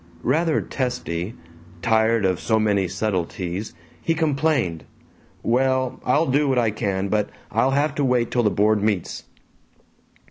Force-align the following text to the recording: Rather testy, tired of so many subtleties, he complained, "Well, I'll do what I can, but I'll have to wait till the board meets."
Rather 0.23 0.61
testy, 0.61 1.35
tired 1.83 2.25
of 2.25 2.39
so 2.39 2.57
many 2.59 2.87
subtleties, 2.87 3.75
he 4.01 4.15
complained, 4.15 4.83
"Well, 5.43 5.99
I'll 6.03 6.25
do 6.25 6.49
what 6.49 6.57
I 6.57 6.71
can, 6.71 7.07
but 7.07 7.29
I'll 7.51 7.69
have 7.77 7.93
to 7.93 8.03
wait 8.03 8.31
till 8.31 8.41
the 8.41 8.49
board 8.49 8.81
meets." 8.81 9.25